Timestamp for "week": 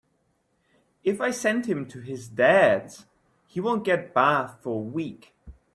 4.83-5.35